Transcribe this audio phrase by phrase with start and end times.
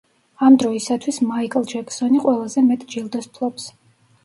[0.45, 3.71] ამ დროისათვის მაიკლ ჯეკსონი ყველაზე მეტ ჯილდოს ფლობს.